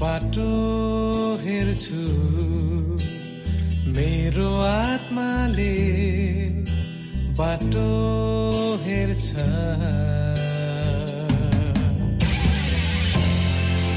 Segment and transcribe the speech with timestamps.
[0.00, 0.50] बाटो
[1.44, 2.02] हेर्छु।
[3.96, 5.74] मेरो आत्माले
[7.38, 7.88] बाटो
[8.84, 9.28] हेर्छ।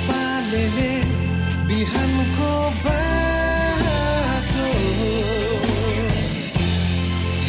[0.09, 0.93] पालेले
[1.67, 2.51] बिहानको
[2.85, 4.67] बाटो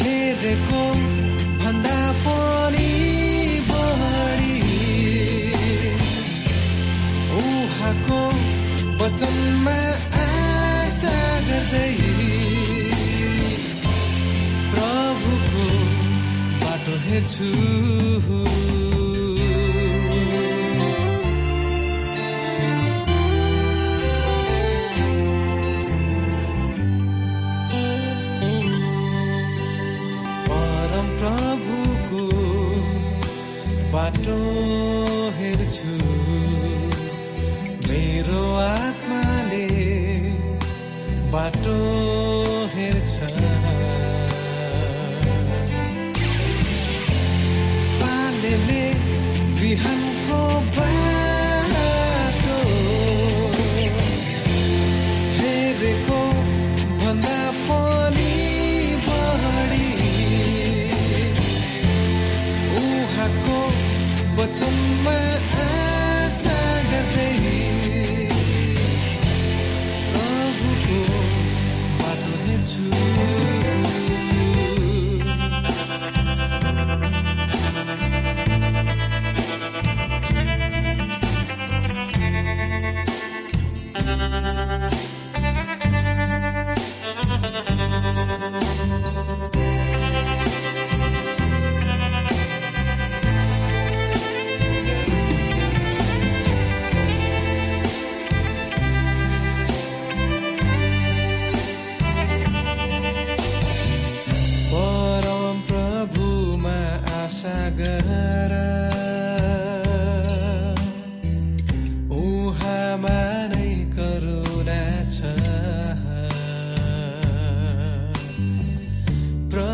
[0.01, 1.10] हेरेको
[9.21, 9.73] वचनमा
[10.19, 11.17] आशा
[11.47, 11.91] गर्दै
[14.71, 15.67] प्रभुको
[16.63, 17.51] बाटो हेर्छु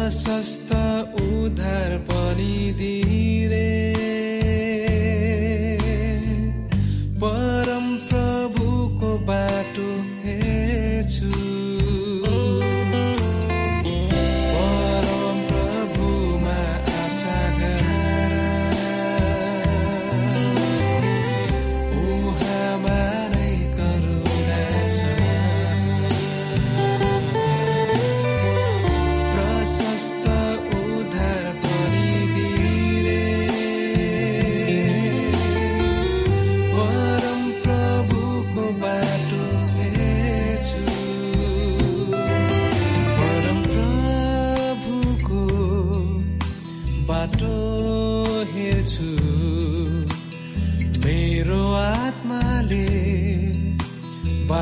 [0.07, 0.69] प्रशस्त
[1.21, 3.76] उद्धार पनि दिरे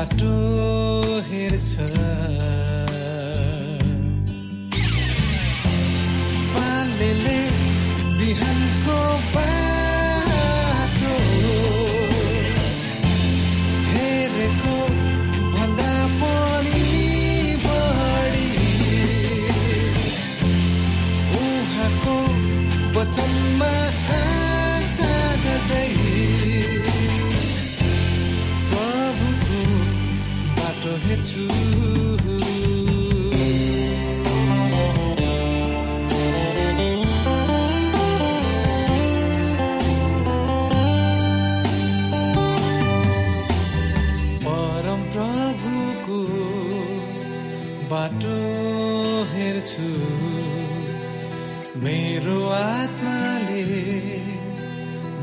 [0.06, 0.55] satu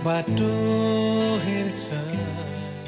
[0.04, 0.50] बाटो
[1.44, 1.86] हेर्छ।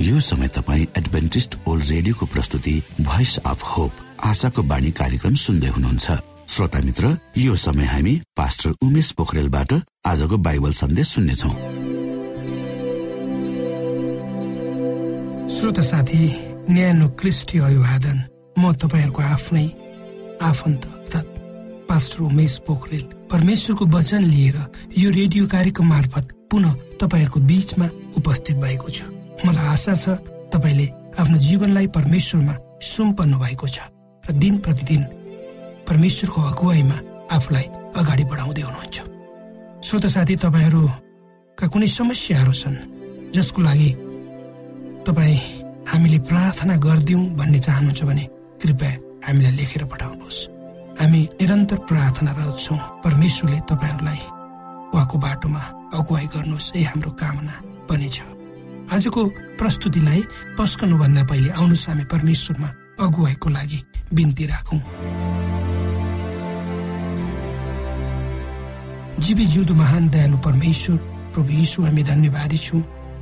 [0.01, 3.91] यो समय तपाईँ एडभेन्टिस्ट ओल्ड रेडियोको प्रस्तुति भोइस अफ होप
[4.23, 6.07] आशाको बाणी कार्यक्रम सुन्दै हुनुहुन्छ।
[6.49, 9.73] श्रोता मित्र यो समय हामी पास्टर उमेश पोखरेलबाट
[10.05, 11.51] आजको बाइबल सन्देश सुन्नेछौ।
[15.49, 16.23] श्रोता साथी
[16.69, 18.17] न्यानो क्रिस्टी अभिवादन।
[18.59, 19.65] म तपाईँहरूको आफ्नै
[20.49, 21.33] आफन्त अर्थात्
[21.89, 24.57] पास्टर उमेश पोखरेल परमेश्वरको वचन लिएर
[24.97, 27.87] यो रेडियो कार्यक्रम मार्फत पुनः तपाईँहरूको बिचमा
[28.17, 29.05] उपस्थित भएको छु।
[29.45, 30.05] मलाई आशा छ
[30.53, 30.87] तपाईँले
[31.19, 33.77] आफ्नो जीवनलाई परमेश्वरमा सुम्पन्नु भएको छ
[34.23, 35.03] र दिन प्रतिदिन
[35.89, 36.97] परमेश्वरको अगुवाईमा
[37.35, 37.65] आफूलाई
[37.99, 38.97] अगाडि बढाउँदै हुनुहुन्छ।
[39.85, 42.77] श्रोत साथी तपाईँहरूका कुनै समस्याहरू छन्
[43.35, 43.89] जसको लागि
[45.05, 45.37] तपाईँ
[45.89, 48.23] हामीले प्रार्थना गरिदिउँ भन्ने चाहनुहुन्छ भने
[48.61, 48.91] कृपया
[49.27, 50.39] हामीलाई लेखेर पठाउनुहोस्।
[50.99, 54.21] हामी निरन्तर प्रार्थनारत छौँ परमेश्वरले तपाईँहरूलाई
[54.93, 55.61] उहाँको बाटोमा
[55.97, 57.55] अगुवाई गर्नुहोस्। यही हाम्रो कामना
[57.89, 58.21] पनि छ।
[58.93, 59.21] आजको
[59.59, 60.21] प्रस्तुतिलाई
[60.57, 62.69] पस्कनुभन्दा पहिले आउनुहोस् हामी परमेश्वरमा
[63.01, 63.79] अगुवाईको लागि
[64.13, 64.81] बिन्ती राखौँ।
[69.19, 70.97] जीवी जिउँदो महान दयालु परमेश्वर
[71.33, 72.81] प्रभु यीशु हामी धन्यवादी छौँ।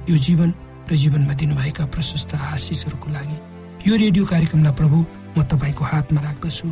[0.09, 0.49] यो जीवन
[0.83, 3.37] र जीवनमा दिनुभएका प्रशस्त आशिषहरूको लागि।
[3.87, 4.97] यो रेडियो कार्यक्रमलाई प्रभु
[5.37, 6.67] म तपाईँको हातमा राख्दछु।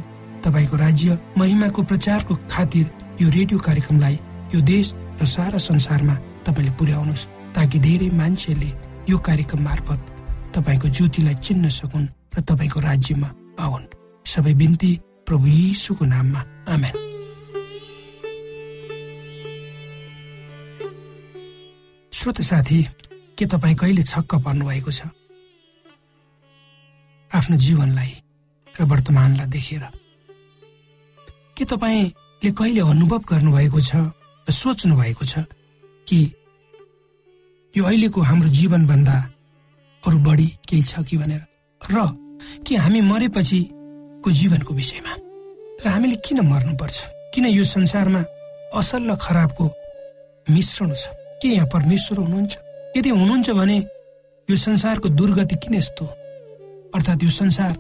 [0.46, 2.86] तपाईँको राज्य महिमाको प्रचारको खातिर
[3.22, 4.16] यो रेडियो कार्यक्रमलाई
[4.56, 6.16] यो देश र सारा संसारमा
[6.46, 8.70] तपाईँले पुर्याउनुहोस् ताकि धेरै मान्छेले
[9.10, 10.00] यो कार्यक्रम मार्फत
[10.56, 13.30] तपाईँको ज्योतिलाई चिन्न सकुन् र तपाईँको राज्यमा
[13.60, 13.86] आउन्।
[14.26, 14.92] सबै बिन्ती
[15.28, 16.42] प्रभु यीशुको नाममा।
[16.74, 16.96] आमेन।
[22.12, 22.80] श्रोत साथी
[23.38, 25.02] के तपाईँ कहिले छक्क पर्नु भएको छ?
[27.32, 28.12] आफ्नो जीवनलाई
[28.80, 29.84] र वर्तमानलाई देखेर।
[31.58, 33.92] के तपाईँले कहिले अनुभव गर्नुभएको छ
[34.50, 35.46] सोच्नु भएको छ
[36.08, 36.20] कि
[37.78, 39.16] यो अहिलेको हाम्रो जीवनभन्दा
[40.04, 41.42] अरू बढी केही छ कि भनेर?
[41.92, 41.98] र
[42.68, 45.14] कि हामी मरेपछिको जीवनको विषयमा?
[45.86, 46.98] र हामीले किन मर्नुपर्छ?
[47.34, 48.22] किन यो संसारमा
[48.76, 49.66] असल र खराबको
[50.52, 51.08] मिश्रण छ?
[51.42, 52.54] के यहाँ परमेश्वर हुनुहुन्छ?
[52.98, 53.78] यदि हुनुहुन्छ भने
[54.50, 56.06] यो संसारको दुर्गति किन यस्तो
[56.96, 57.74] अर्थात् यो संसार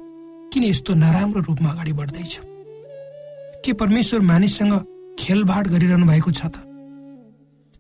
[0.52, 2.40] किन यस्तो नराम्रो रूपमा अगाडि बढ्दैछ?
[3.66, 4.74] के परमेश्वर मानिससँग
[5.20, 6.56] खेलभाड गरिरहनु भएको छ त?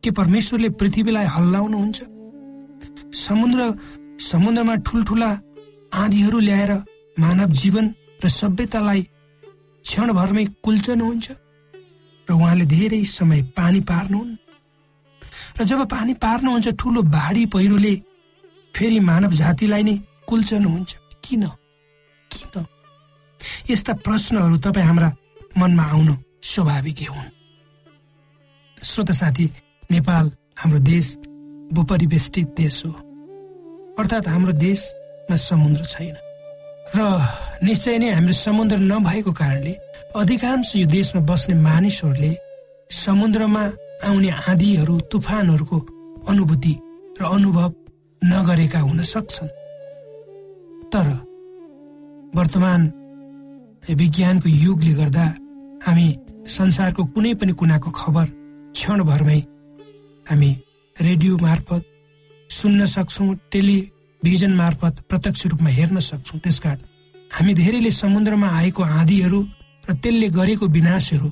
[0.03, 1.99] के परमेश्वरले पृथ्वीलाई हल्लाउनुहुन्छ?
[3.13, 3.59] समुद्र
[4.19, 5.31] समुद्रमा ठुल्ठुला
[5.93, 6.71] आँधीहरू ल्याएर
[7.19, 7.85] मानव जीवन
[8.23, 9.01] र सभ्यतालाई
[9.83, 11.27] क्षणभरमै कुल्चनुहुन्छ?
[12.29, 14.35] र उहाँले धेरै समय पानी पार्नुहुन्?
[15.59, 17.95] र जब पानी पार्नुहुन्छ ठुलो भाडी पहिरोले
[18.75, 19.95] फेरि मानव जातिलाई नै
[20.27, 20.91] कुल्चनुहुन्छ।
[21.23, 21.43] किन?
[22.31, 22.65] किन
[23.69, 25.09] यस्ता प्रश्नहरू तपाईँ हाम्रा
[25.57, 27.29] मनमा आउनु स्वाभाविकै हुन्।
[28.77, 29.45] श्रोत साथी
[29.91, 30.25] नेपाल
[30.59, 31.07] हाम्रो देश
[31.73, 32.91] भूपरिवेष्टित देश हो।
[33.99, 36.15] अर्थात् हाम्रो देशमा समुद्र छैन।
[36.95, 36.99] र
[37.63, 39.73] निश्चय नै हाम्रो समुद्र नभएको कारणले
[40.15, 42.31] अधिकांश यो देशमा बस्ने मानिसहरूले
[42.91, 43.63] समुद्रमा
[44.07, 45.77] आउने आँधीहरू तुफानहरूको
[46.27, 46.73] अनुभूति
[47.21, 47.69] र अनुभव
[48.21, 49.47] नगरेका हुन सक्छन्।
[50.91, 51.07] तर
[52.35, 52.81] वर्तमान
[53.99, 55.25] विज्ञानको युगले गर्दा
[55.85, 56.07] हामी
[56.47, 58.25] संसारको कुनै पनि कुनाको खबर
[58.75, 59.39] क्षणभरमै
[60.29, 60.49] हामी
[60.95, 61.81] रेडियो मार्फत
[62.49, 66.79] सुन्न सक्छौँ टेलिभिजन मार्फत प्रत्यक्ष रूपमा हेर्न सक्छौँ। त्यसकारण
[67.31, 69.39] हामी धेरैले समुद्रमा आएको आँधीहरू
[69.89, 71.29] र त्यसले गरेको विनाशहरू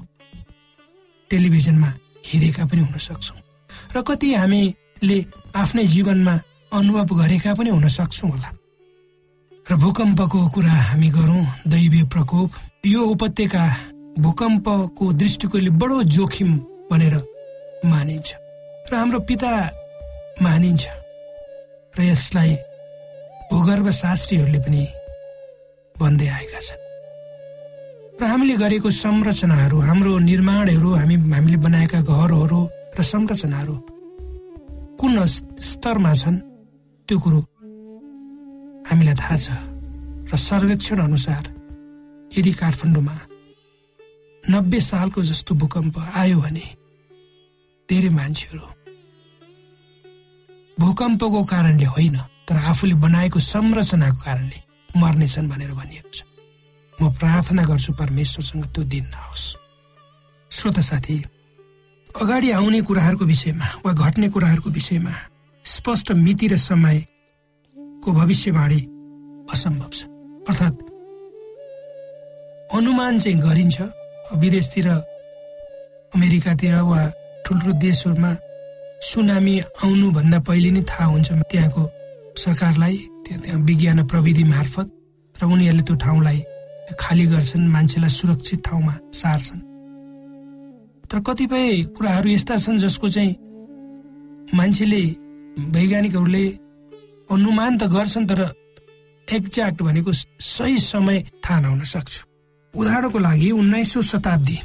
[1.32, 1.90] टेलिभिजनमा
[2.28, 3.40] हेरेका पनि हुन सक्छौँ
[3.96, 5.18] र कति हामीले
[5.56, 6.36] आफ्नै जीवनमा
[6.78, 8.50] अनुभव गरेका पनि हुन सक्छौँ होला।
[9.70, 12.50] र भूकम्पको कुरा हामी गरौँ दैवीय प्रकोप।
[12.90, 13.64] यो उपत्यका
[14.18, 16.50] भूकम्पको दृष्टिकोणले बडो जोखिम
[16.90, 17.16] भनेर
[17.86, 18.30] मानिन्छ
[18.90, 19.52] र हाम्रो पिता
[20.42, 20.84] मानिन्छ
[21.94, 22.56] र यसलाई
[23.52, 24.84] भूगर्भ शास्त्रीहरूले पनि
[25.96, 26.82] भन्दै आएका छन्।
[28.18, 32.62] र हामीले गरेको संरचनाहरू हाम्रो निर्माणहरू हामी हामीले बनाएका घरहरू
[32.98, 33.76] र संरचनाहरू
[34.98, 35.14] कुन
[35.70, 36.38] स्तरमा छन्
[37.08, 37.40] त्यो कुरो
[38.90, 39.48] हामीलाई थाहा छ
[40.30, 41.44] र सर्वेक्षण अनुसार
[42.38, 43.16] यदि काठमाडौँमा
[44.44, 46.66] नब्बे सालको जस्तो भूकम्प आयो भने
[47.90, 48.66] धेरै मान्छेहरू
[50.78, 52.18] भूकम्पको कारणले होइन
[52.48, 54.60] तर आफूले बनाएको संरचनाको कारणले
[54.98, 56.24] मर्नेछन् भनेर भनिएको छ।
[56.98, 59.48] म प्रार्थना गर्छु परमेश्वरसँग त्यो दिन नहोस्
[60.52, 61.18] श्रोता साथी
[62.22, 65.14] अगाडि आउने कुराहरूको विषयमा वा घट्ने कुराहरूको विषयमा
[65.66, 66.58] स्पष्ट मिति र
[68.00, 68.80] समयको भविष्यवाणी
[69.54, 70.04] असम्भव छ।
[70.50, 70.78] अर्थात्
[72.72, 73.82] अनुमान चाहिँ गरिन्छ
[74.40, 74.88] विदेशतिर
[76.16, 77.02] अमेरिकातिर वा
[77.46, 78.32] ठुल्ठुलो देशहरूमा
[79.04, 81.84] सुनामी आउनुभन्दा पहिले नै थाहा हुन्छ त्यहाँको
[82.40, 84.88] सरकारलाई त्यो त्यहाँ विज्ञान प्रविधि मार्फत
[85.36, 86.40] र उनीहरूले त्यो ठाउँलाई
[87.00, 89.62] खाली गर्छन् मान्छेलाई सुरक्षित ठाउँमा सार्छन्।
[91.10, 91.66] तर कतिपय
[91.96, 93.36] कुराहरू यस्ता छन् जसको चाहिँ
[94.56, 95.04] मान्छेले
[95.76, 96.46] वैज्ञानिकहरूले
[97.30, 98.42] अनुमान त गर्छन् तर
[99.28, 102.14] एक्ज्याक्ट भनेको सही समय थाहा नहुन सक्छ।
[102.74, 104.58] उदाहरणको लागि उन्नाइसौँ शताब्दी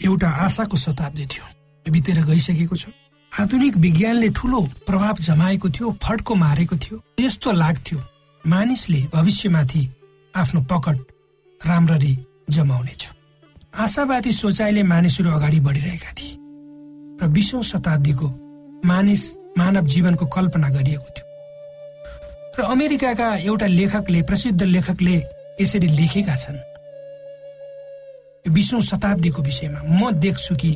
[0.00, 1.44] एउटा आशाको शताब्दी थियो।
[1.86, 2.86] बितेर गइसकेको छ।
[3.32, 7.98] आधुनिक विज्ञानले ठुलो प्रभाव जमाएको थियो फड्को मारेको थियो। यस्तो लाग्थ्यो
[8.44, 9.82] मानिसले भविष्यमाथि
[10.34, 10.98] आफ्नो पकड
[11.60, 12.14] राम्ररी
[12.50, 13.08] जमाउनेछ
[13.74, 16.36] आशावादी सोचाइले मानिसहरू अगाडि बढिरहेका थिए।
[17.18, 18.28] र बिसौँ शताब्दीको
[18.86, 19.22] मानिस
[19.58, 21.26] मानव जीवनको कल्पना गरिएको थियो।
[22.60, 25.16] र अमेरिकाका एउटा लेखकले प्रसिद्ध लेखकले
[25.60, 26.58] यसरी लेखेका छन्।
[28.52, 30.70] बिसौँ शताब्दीको विषयमा म देख्छु कि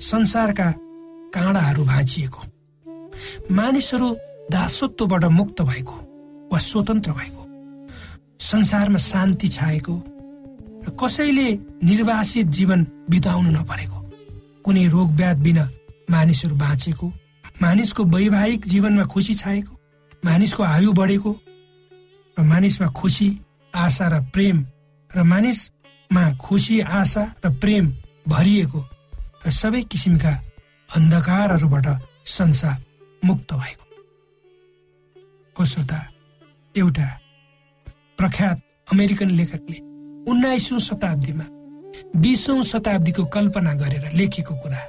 [0.00, 0.70] संसारका
[1.34, 2.40] काँडाहरू भाँचिएको
[3.52, 4.08] मानिसहरू
[4.50, 5.96] दासत्वबाट मुक्त भएको
[6.52, 7.42] वा स्वतन्त्र भएको
[8.40, 9.94] संसारमा शान्ति छाएको
[10.88, 11.48] र कसैले
[11.84, 13.98] निर्वासित जीवन बिताउनु नपरेको
[14.64, 15.68] कुनै रोग व्याध बिना
[16.10, 17.12] मानिसहरू बाँचेको
[17.62, 19.74] मानिसको वैवाहिक जीवनमा खुसी छाएको
[20.24, 21.32] मानिसको आयु बढेको
[22.36, 23.28] र मानिसमा खुसी
[23.74, 24.56] आशा र प्रेम
[25.10, 27.84] र मानिसमा खुसी आशा र प्रेम
[28.28, 28.80] भरिएको
[29.46, 30.32] र सबै किसिमका
[30.88, 31.86] अन्धकारहरूबाट
[32.26, 32.76] संसार
[33.22, 33.84] मुक्त भएको।
[35.56, 36.00] हो श्रोता
[36.74, 37.08] एउटा
[38.18, 38.56] प्रख्यात
[38.92, 39.78] अमेरिकन लेखकले
[40.30, 41.46] उन्नाइसौँ शताब्दीमा
[42.20, 44.82] बिसौँ शताब्दीको कल्पना गरेर लेखेको कुरा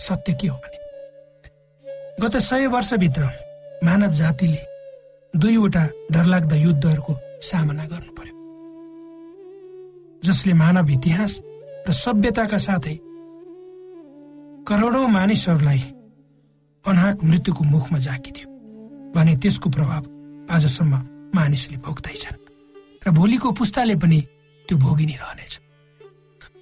[0.00, 0.78] सत्य के हो भने
[2.20, 3.28] गत सय वर्षभित्र
[3.84, 4.62] मानव जातिले
[5.34, 7.12] दुईवटा डरलाग्दा युद्धहरूको
[7.48, 8.34] सामना गर्नु पर्यो।
[10.22, 11.32] जसले मानव इतिहास
[11.86, 12.96] र सभ्यताका साथै
[14.68, 15.82] करोडौँ मानिसहरूलाई
[16.84, 18.48] अनाहक मृत्युको मुखमा झाकिदियो
[19.14, 20.02] भने त्यसको प्रभाव
[20.54, 20.94] आजसम्म
[21.34, 22.42] मानिसले भोग्दैछन्
[23.06, 24.20] र भोलिको पुस्ताले पनि
[24.68, 25.52] त्यो भोगि नै रहनेछ।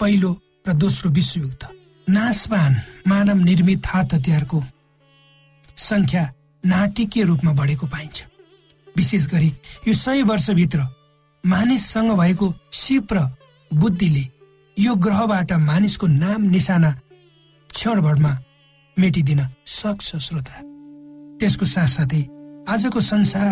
[0.00, 0.30] पहिलो
[0.66, 1.62] र दोस्रो विश्वयुद्ध
[2.06, 2.72] नासपान
[3.08, 4.58] मानव निर्मित हात हतियारको
[5.76, 6.24] संख्या
[6.66, 8.24] नाटकीय रूपमा बढेको पाइन्छ।
[8.96, 9.50] विशेष गरी
[9.88, 10.80] यो सय वर्षभित्र
[11.44, 13.18] मानिससँग भएको सिप र
[13.70, 14.24] बुद्धिले
[14.76, 16.90] यो ग्रहबाट मानिसको नाम निशाना
[17.70, 18.32] क्षणभरमा
[18.96, 20.56] मेटिदिन सक्छ श्रोता।
[21.40, 22.22] त्यसको साथसाथै
[22.68, 23.46] आजको संसार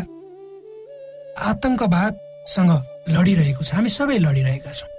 [1.42, 2.70] आतंकवादसँग
[3.08, 4.90] लडिरहेको छ। हामी सबै लडिरहेका छौँ।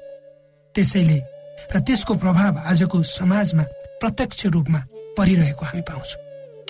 [0.75, 1.17] त्यसैले
[1.73, 3.63] र त्यसको प्रभाव आजको समाजमा
[4.01, 4.79] प्रत्यक्ष रूपमा
[5.17, 6.22] परिरहेको हामी पाउँछौँ।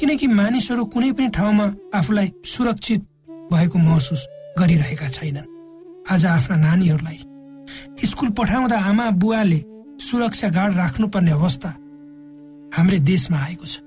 [0.03, 3.01] किनकि मानिसहरू कुनै पनि ठाउँमा आफूलाई सुरक्षित
[3.51, 4.21] भएको महसुस
[4.59, 5.47] गरिरहेका छैनन्।
[6.11, 7.19] आज आफ्ना नानीहरूलाई
[8.03, 9.59] स्कुल पठाउँदा आमा बुवाले
[10.03, 11.69] सुरक्षा गार्ड राख्नुपर्ने अवस्था
[12.75, 13.79] हाम्रै देशमा आएको छ।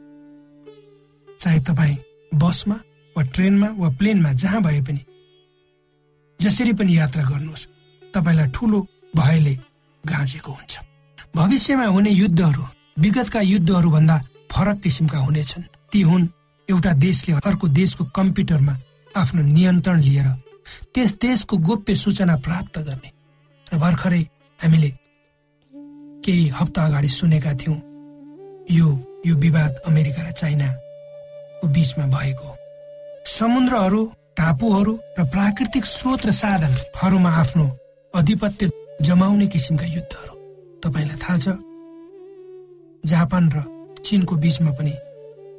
[1.40, 1.96] चाहे तपाईँ
[2.32, 2.76] बसमा
[3.16, 5.02] वा ट्रेनमा वा प्लेनमा जहाँ भए पनि
[6.40, 7.68] जसरी पनि यात्रा गर्नुहोस्।
[8.16, 8.80] तपाईँलाई ठुलो
[9.12, 9.54] भयले
[10.04, 10.74] गाँचेको हुन्छ।
[11.36, 12.64] भविष्यमा हुने युद्धहरू
[13.04, 14.16] विगतका युद्धहरूभन्दा
[14.48, 16.26] फरक किसिमका हुनेछन्। ती हुन्
[16.68, 18.74] एउटा देशले अर्को देशको कम्प्युटरमा
[19.16, 20.28] आफ्नो नियन्त्रण लिएर
[20.94, 23.10] त्यस देशको गोप्य सूचना प्राप्त गर्ने।
[23.66, 24.22] र भर्खरै
[24.58, 24.90] हामीले
[26.24, 27.78] केही हप्ता अगाडि सुनेका थियौँ
[28.70, 28.86] यो
[29.26, 32.48] यो विवाद अमेरिका र चाइनाको बिचमा भएको।
[33.26, 34.02] समुद्रहरू
[34.36, 37.66] टापुहरू र प्राकृतिक स्रोत र साधनहरूमा आफ्नो
[38.14, 38.70] अधिपत्य
[39.02, 40.34] जमाउने किसिमका युद्धहरू।
[40.82, 41.46] तपाईँलाई थाहा छ
[43.04, 43.62] जापान र
[44.04, 44.92] चिनको बिचमा पनि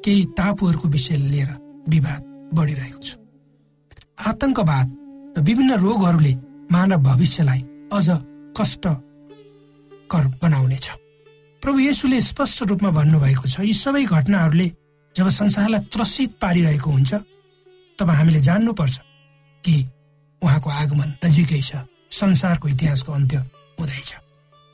[0.04, 1.50] केही टापुहरूको विषय लिएर
[1.90, 2.22] विवाद
[2.54, 3.16] बढिरहेको छ।
[4.28, 4.88] आतंकवाद
[5.38, 6.34] र विभिन्न रोगहरूले
[6.72, 7.62] मानव भविष्यलाई
[7.94, 8.10] अझ
[8.58, 10.88] कष्टकर बनाउनेछ
[11.62, 14.68] प्रभु येसुले स्पष्ट रूपमा भन्नुभएको छ यी सबै घटनाहरूले
[15.16, 17.14] जब संसारलाई त्रसित पारिरहेको हुन्छ
[18.00, 18.98] तब हामीले जान्नुपर्छ
[19.64, 19.76] कि
[20.42, 23.38] उहाँको आगमन नजिकै छ संसारको इतिहासको अन्त्य
[23.78, 24.12] हुँदैछ।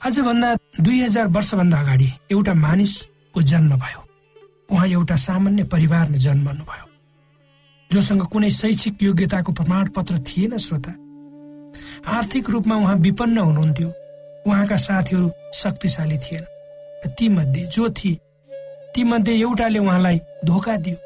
[0.02, 0.50] आजभन्दा
[0.80, 4.02] दुई हजार वर्षभन्दा अगाडि एउटा मानिसको जन्म भयो।
[4.74, 6.88] उहाँ एउटा सामान्य परिवारमा जन्मनु भयो
[7.92, 10.92] जोसँग कुनै शैक्षिक योग्यताको प्रमाणपत्र थिएन श्रोता।
[12.10, 13.90] आर्थिक रूपमा उहाँ विपन्न हुनुहुन्थ्यो।
[14.48, 16.46] उहाँका साथीहरू शक्तिशाली थिएन।
[17.18, 18.20] ती मध्ये जो थिए
[18.96, 20.98] ती मध्ये एउटाले उहाँलाई धोका दियो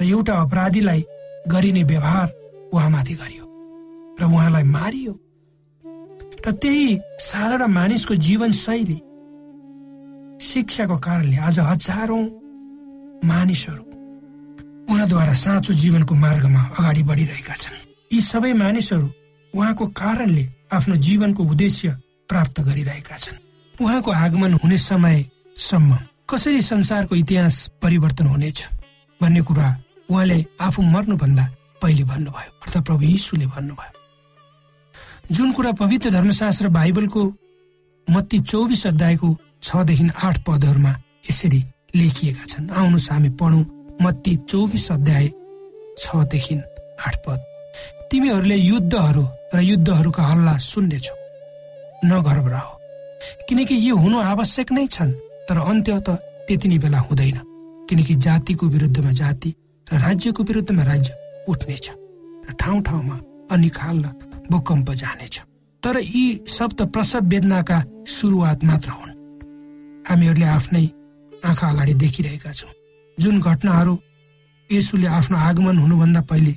[0.00, 1.04] र एउटा अपराधीलाई
[1.48, 2.28] गरिने व्यवहार
[2.72, 3.44] उहाँमाथि गरियो
[4.20, 5.12] र उहाँलाई मारियो।
[6.46, 8.98] र त्यही साधारण मानिसको जीवनशैली
[10.44, 12.24] शिक्षाको कारणले आज हजारौं
[13.24, 13.82] मानिसहरू
[14.90, 17.76] उहाँद्वारा साँचो जीवनको मार्गमा अगाडि बढिरहेका छन्।
[18.12, 19.08] यी सबै मानिसहरू
[19.54, 21.88] उहाँको कारणले आफ्नो जीवनको उद्देश्य
[22.28, 23.38] प्राप्त गरिरहेका छन्।
[23.74, 25.98] उहाँको आगमन हुने समयसम्म
[26.30, 28.58] कसरी संसारको इतिहास परिवर्तन हुनेछ
[29.20, 29.68] भन्ने कुरा
[30.10, 31.44] उहाँले आफू मर्नुभन्दा
[31.82, 33.92] पहिले भन्नुभयो अर्थात् प्रभु यीशुले भन्नुभयो।
[35.32, 37.22] जुन कुरा पवित्र धर्मशास्त्र बाइबलको
[38.08, 39.28] मत्ती चौबिस अध्यायको
[39.62, 40.92] छदेखि आठ पदहरूमा
[41.30, 41.60] यसरी
[41.96, 43.64] लेखिएका छन्। आउनुहोस् हामी पढौँ।
[44.02, 45.26] मत्ती चौबिस अध्याय
[45.98, 46.54] छदेखि
[47.06, 47.40] आठ पद।
[48.10, 49.24] तिमीहरूले युद्धहरू
[49.54, 51.16] र युद्धहरूका हल्ला सुन्नेछौ।
[52.04, 52.74] न घरबरा हो
[53.48, 55.12] किनकि यो हुनु आवश्यक नै छन्
[55.48, 56.08] तर अन्त्य त
[56.46, 57.38] त्यति नै बेला हुँदैन।
[57.88, 59.50] किनकि जातिको विरुद्धमा जाति
[59.86, 61.10] र राज्यको विरुद्धमा राज्य
[61.48, 61.86] उठ्नेछ
[62.48, 63.16] र ठाउँ ठाउँमा
[63.54, 64.08] अनिखाल र
[64.50, 65.34] भूकम्प जानेछ।
[65.82, 69.12] तर यी शब्द प्रसव वेदनाका सुरुवात मात्र हुन्।
[70.08, 70.86] हामीहरूले आफ्नै
[71.44, 72.72] आँखा अगाडि देखिरहेका छौँ।
[73.18, 73.98] जुन घटनाहरू
[74.68, 76.52] यसुले आफ्नो आगमन हुनुभन्दा पहिले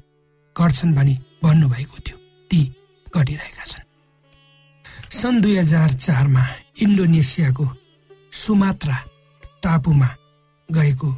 [0.55, 2.17] गर्छन् भनी भन्नुभएको थियो
[2.51, 2.59] ती
[3.15, 3.85] घटिरहेका छन्।
[5.11, 6.43] सन् दुई हजार चारमा
[6.81, 7.65] इन्डोनेसियाको
[8.33, 8.97] सुमात्रा
[9.63, 10.09] टापुमा
[10.69, 11.09] गएको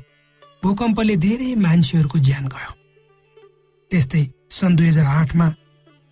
[0.63, 2.71] भूकम्पले धेरै मान्छेहरूको ज्यान गयो।
[3.91, 5.47] त्यस्तै सन् दुई हजार आठमा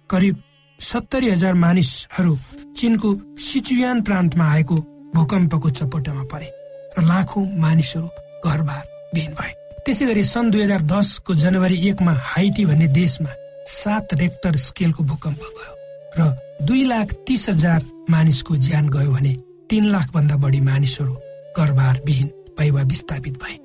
[0.09, 0.35] करिब
[0.79, 2.37] सत्तरी हजार मानिसहरू
[2.77, 4.75] चिनको सिचुयान प्रान्तमा आएको
[5.15, 6.49] भूकम्पको चपेटामा परे।
[6.97, 8.09] र लाखौं मानिसहरू
[8.45, 8.83] घरबार
[9.15, 9.51] विहीन भए।
[9.85, 13.31] त्यसै गरी सन् दुई हजार दसको जनवरी एकमा हाइटी भन्ने देशमा
[13.71, 15.73] सात रेक्टर स्केलको भूकम्प गयो
[16.17, 16.21] र
[16.67, 19.33] दुई लाख तीस हजार मानिसको ज्यान गयो भने
[19.69, 21.13] तीन लाख भन्दा बढी मानिसहरू
[21.57, 23.55] घरबार विहीन भए वा विस्थापित भए।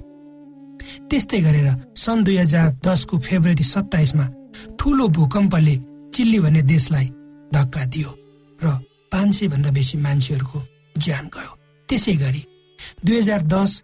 [1.09, 4.27] त्यस्तै गरेर सन् दुई हजार दसको फेब्रुअरी सत्ताइसमा
[4.79, 5.77] ठुलो भूकम्पले
[6.15, 7.07] चिल्ली भन्ने देशलाई
[7.55, 8.11] धक्का दियो
[8.59, 8.79] र
[9.13, 10.59] पाँच सय भन्दा बेसी मान्छेहरूको
[10.99, 11.53] ज्यान गयो।
[11.89, 12.43] त्यसै गरी
[13.05, 13.83] दुई हजार दस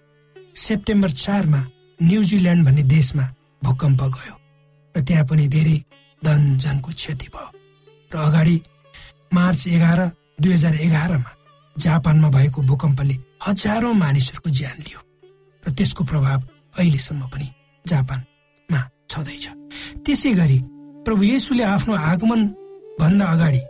[0.56, 1.60] सेप्टेम्बर चारमा
[2.00, 3.24] न्युजिल्यान्ड भन्ने देशमा
[3.64, 4.34] भूकम्प गयो
[4.94, 5.76] र त्यहाँ पनि धेरै
[6.22, 7.48] धन जनको क्षति भयो।
[8.12, 8.56] र अगाडि
[9.34, 10.00] मार्च एघार
[10.40, 11.30] दुई हजार एघारमा
[11.76, 15.00] जापानमा भएको भूकम्पले हजारौं मानिसहरूको ज्यान लियो
[15.62, 16.38] र त्यसको प्रभाव
[16.78, 17.48] अहिलेसम्म पनि
[17.84, 18.80] जापानमा
[19.10, 19.46] छँदैछ।
[20.04, 20.58] त्यसै गरी
[21.06, 22.40] प्रभु येसुले आफ्नो आगमन
[23.00, 23.60] भन्दा अगाडि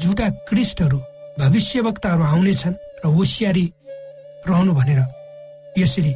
[0.00, 0.98] झुटा क्रिस्टहरू
[1.38, 3.64] भविष्यवक्ताहरू आउनेछन् र होसियारी
[4.48, 5.00] रहनु भनेर
[5.78, 6.12] यसरी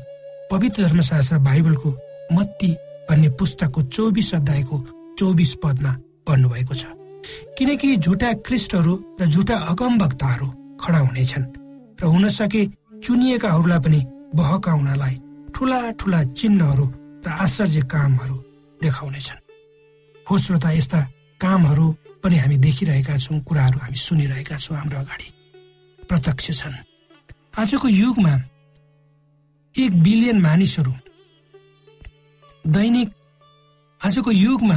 [0.50, 1.90] पवित्र धर्मशास्त्र बाइबलको
[2.32, 2.70] मत्ती
[3.08, 4.76] भन्ने पुस्तकको चौबिस अध्यायको
[5.18, 5.92] चौबिस पदमा
[6.28, 6.84] भन्नुभएको छ।
[7.58, 10.46] किनकि झुटा क्रिस्टहरू र झुटा अगम वक्ताहरू
[10.80, 11.46] खडा हुनेछन्
[12.00, 12.62] र हुन सके
[13.04, 14.00] चुनिएकाहरूलाई पनि
[14.34, 15.14] बहकाउनलाई
[15.54, 16.86] ठुला ठुला चिन्हहरू
[17.26, 18.36] र आश्चर्य कामहरू
[18.82, 19.40] देखाउनेछन्।
[20.26, 21.00] हो श्रोता यस्ता
[21.40, 21.86] कामहरू
[22.22, 25.28] पनि हामी देखिरहेका छौँ कुराहरू हामी सुनिरहेका छौँ हाम्रो अगाडि।
[26.08, 26.74] प्रत्यक्ष छन्।
[27.56, 28.32] आजको युगमा
[29.74, 30.92] एक बिलियन मानिसहरू
[32.68, 33.08] दैनिक
[34.00, 34.76] आजको युगमा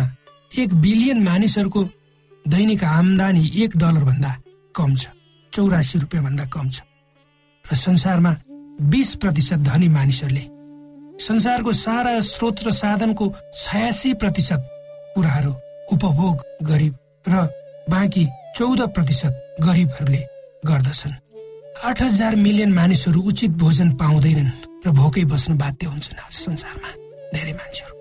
[0.58, 1.84] एक बिलियन मानिसहरूको
[2.46, 4.32] दैनिक आमदानी एक डलर भन्दा
[4.76, 5.12] कम छ
[5.54, 6.82] चौरासी रुपियाँ भन्दा कम छ।
[7.66, 8.36] र संसारमा
[8.88, 10.46] बिस प्रतिशत धनी मानिसहरूले
[11.20, 14.62] संसारको सारा स्रोत र साधनको छयासी प्रतिशत
[15.16, 15.54] कुराहरू
[15.94, 16.94] उपभोग गरिब
[17.28, 17.48] र
[17.92, 19.34] बाँकी चौध प्रतिशत
[19.68, 20.22] गरिबहरूले
[20.66, 21.29] गर्दछन्।
[21.80, 24.52] आठ हजार मिलियन मानिसहरू उचित भोजन पाउँदैनन्
[24.84, 26.90] र भोकै बस्न बाध्य हुन्छन् आज संसारमा
[27.34, 27.96] धेरै मान्छेहरू।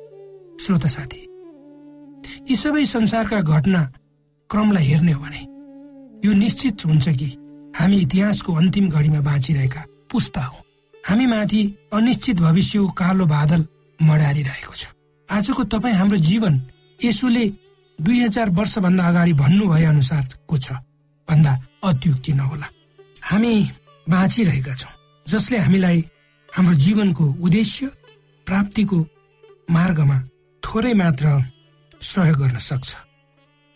[0.58, 1.20] श्रोत साथी
[2.50, 3.82] यी सबै संसारका घटना
[4.50, 5.42] क्रमलाई हेर्ने हो भने
[6.26, 7.28] यो निश्चित हुन्छ कि
[7.78, 10.58] हामी इतिहासको अन्तिम घडीमा बाँचिरहेका पुस्ता हौ।
[10.94, 11.60] हामी माथि
[11.94, 13.60] अनिश्चित भविष्यको कालो बादल
[13.98, 14.90] मडारिरहेको छ।
[15.28, 16.54] आजको तपाईँ हाम्रो जीवन
[16.98, 17.44] यसोले
[17.98, 20.66] दुई हजार वर्षभन्दा अगाडि भन्नुभए अनुसारको छ।
[21.28, 21.52] भन्दा
[21.84, 22.68] अत्युक्ति नहोला।
[23.28, 23.54] हामी
[24.08, 24.92] बाँचिरहेका छौँ
[25.26, 25.98] जसले हामीलाई
[26.48, 27.86] हाम्रो जीवनको उद्देश्य
[28.46, 28.98] प्राप्तिको
[29.70, 30.18] मार्गमा
[30.62, 31.26] थोरै मात्र
[32.00, 32.90] सहयोग गर्न सक्छ।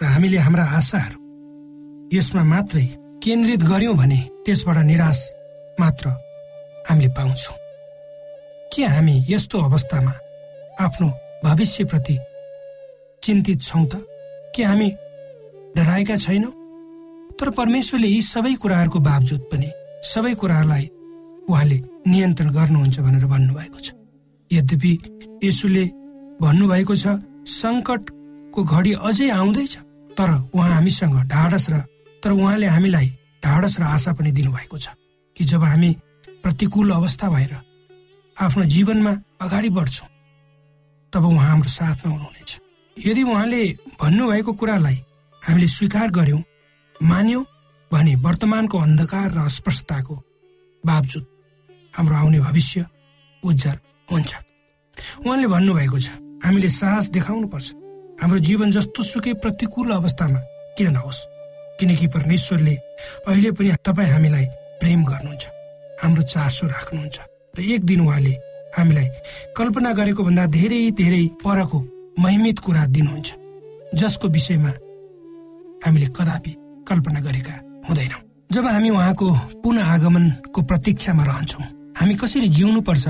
[0.00, 1.18] र हामीले हाम्रा आशाहरू
[2.16, 2.86] यसमा मात्रै
[3.20, 5.20] केन्द्रित गर्यौँ भने त्यसबाट निराश
[5.80, 6.08] मात्र
[6.88, 7.56] हामीले पाउँछौँ।
[8.72, 10.14] के हामी यस्तो अवस्थामा
[10.80, 11.08] आफ्नो
[11.44, 12.16] भविष्यप्रति
[13.22, 14.00] चिन्तित छौँ त?
[14.56, 14.88] के हामी
[15.76, 16.62] डराएका छैनौँ?
[17.42, 19.68] तर परमेश्वरले यी सबै कुराहरूको बावजुद पनि
[20.07, 20.85] सबै कुराहरूलाई
[21.50, 23.88] उहाँले नियन्त्रण गर्नुहुन्छ भनेर भन्नुभएको छ।
[24.50, 24.92] यद्यपि
[25.42, 25.85] यसुले
[26.38, 27.18] भन्नुभएको छ
[27.55, 29.74] सङ्कटको घडी अझै आउँदैछ
[30.14, 31.83] तर उहाँ हामीसँग ढाडस र
[32.22, 33.09] तर उहाँले हामीलाई
[33.42, 34.94] ढाडस र आशा पनि दिनुभएको छ
[35.37, 35.90] कि जब हामी
[36.44, 37.52] प्रतिकूल अवस्था भएर
[38.37, 40.09] आफ्नो जीवनमा अगाडि बढ्छौँ
[41.12, 42.50] तब उहाँ हाम्रो साथमा हुनुहुनेछ।
[42.96, 43.62] यदि उहाँले
[43.98, 44.98] भन्नुभएको कुरालाई
[45.42, 46.42] हामीले स्वीकार गर्यौँ
[47.02, 47.44] मान्यौँ
[47.90, 50.14] भने वर्तमानको अन्धकार र अस्पष्टताको
[50.84, 51.24] बावजुद
[51.94, 52.86] हाम्रो आउने भविष्य
[53.42, 53.76] उज्जर
[54.08, 54.32] हुन्छ।
[55.26, 56.08] उहाँले भन्नुभएको छ
[56.44, 57.68] हामीले साहस देखाउनुपर्छ।
[58.22, 60.40] हाम्रो जीवन जस्तो सुकै प्रतिकूल अवस्थामा
[60.78, 61.18] किन नहोस्?
[61.80, 62.74] किनकि परमेश्वरले
[63.28, 64.46] अहिले पनि तपाईँ हामीलाई
[64.80, 65.44] प्रेम गर्नुहुन्छ
[66.02, 67.18] हाम्रो चासो राख्नुहुन्छ
[67.56, 68.34] र एक दिन उहाँले
[68.78, 69.08] हामीलाई
[69.56, 71.78] कल्पना गरेको भन्दा धेरै धेरै परको
[72.22, 73.28] महिमित कुरा दिनुहुन्छ
[74.00, 74.72] जसको विषयमा
[75.84, 76.52] हामीले कदापि
[76.88, 77.54] कल्पना गरेका
[77.88, 78.20] हुँदैनौँ।
[78.52, 79.26] जब हामी उहाँको
[79.62, 81.64] पुनः आगमनको प्रतीक्षामा रहन्छौँ
[81.98, 83.06] हामी कसरी जिउनु पर्छ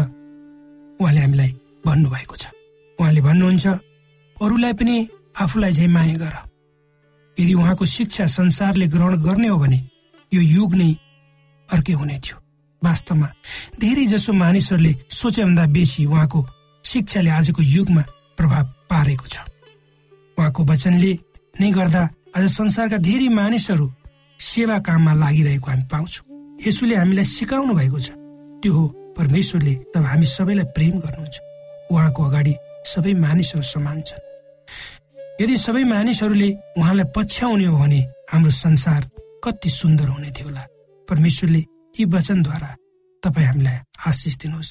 [1.00, 1.50] उहाँले हामीलाई
[1.86, 2.44] भन्नुभएको छ।
[2.98, 3.66] उहाँले भन्नुहुन्छ
[4.36, 4.94] अरूलाई पनि
[5.40, 6.34] आफूलाई झै माया गर।
[7.36, 9.78] यदि उहाँको शिक्षा संसारले ग्रहण गर्ने हो भने
[10.32, 10.90] यो युग नै
[11.68, 12.36] अर्कै हुने थियो।
[12.82, 13.28] वास्तवमा
[13.80, 16.40] धेरै जसो मानिसहरूले सोचेभन्दा बेसी उहाँको
[16.84, 18.02] शिक्षाले आजको युगमा
[18.36, 19.36] प्रभाव पारेको छ।
[20.38, 21.12] उहाँको वचनले
[21.60, 22.02] नै गर्दा
[22.32, 23.86] आज संसारका धेरै मानिसहरू
[24.40, 26.24] सेवा काममा लागिरहेको हामी पाउँछौँ।
[26.64, 28.16] यसुले हामीलाई सिकाउनु भएको छ।
[28.64, 28.84] त्यो हो
[29.18, 31.36] परमेश्वरले तब हामी सबैलाई प्रेम गर्नुहुन्छ।
[31.92, 32.54] उहाँको अगाडि
[32.88, 34.22] सबै मानिसहरू समान छन्।
[35.44, 36.48] यदि सबै मानिसहरूले
[36.80, 38.00] उहाँलाई पछ्याउने हो भने
[38.32, 39.00] हाम्रो संसार
[39.44, 40.62] कति सुन्दर हुने थियो होला।
[41.08, 41.60] परमेश्वरले
[42.00, 42.70] यी वचनद्वारा
[43.22, 43.76] तपाईँ हामीलाई
[44.08, 44.70] आशिष दिनुहोस्।